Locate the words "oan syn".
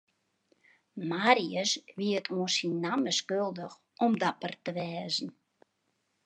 2.37-2.73